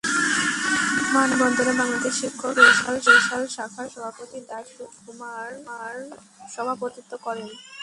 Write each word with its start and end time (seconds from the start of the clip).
মানববন্ধনে 1.15 1.73
বাংলাদেশ 1.81 2.13
শিক্ষক 2.21 2.55
সমিতি 2.79 3.07
বরিশাল 3.07 3.43
শাখার 3.55 3.87
সভাপতি 3.93 4.37
দাশগুপ্ত 4.49 4.95
আশিস 4.95 5.03
কুমার 5.05 5.95
সভাপতিত্ব 6.53 7.11
করেন। 7.25 7.47